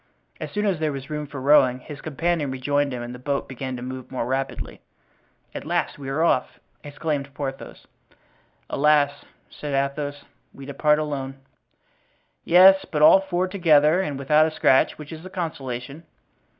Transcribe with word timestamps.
As 0.39 0.49
soon 0.51 0.65
as 0.65 0.79
there 0.79 0.91
was 0.91 1.11
room 1.11 1.27
for 1.27 1.39
rowing, 1.39 1.77
his 1.79 2.01
companion 2.01 2.49
rejoined 2.49 2.91
him 2.91 3.03
and 3.03 3.13
the 3.13 3.19
boat 3.19 3.47
began 3.47 3.75
to 3.75 3.83
move 3.83 4.09
more 4.09 4.25
rapidly. 4.25 4.81
"At 5.53 5.63
last 5.63 5.99
we 5.99 6.09
are 6.09 6.23
off!" 6.23 6.59
exclaimed 6.83 7.31
Porthos. 7.35 7.85
"Alas," 8.67 9.23
said 9.51 9.75
Athos, 9.75 10.23
"we 10.55 10.65
depart 10.65 10.97
alone." 10.97 11.35
"Yes; 12.43 12.83
but 12.83 13.03
all 13.03 13.19
four 13.21 13.47
together 13.47 14.01
and 14.01 14.17
without 14.17 14.47
a 14.47 14.49
scratch; 14.49 14.97
which 14.97 15.11
is 15.13 15.23
a 15.23 15.29
consolation." 15.29 16.03